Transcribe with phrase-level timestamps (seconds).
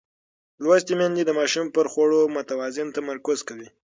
[0.63, 3.69] لوستې میندې د ماشوم پر خوړو متوازن تمرکز کوي.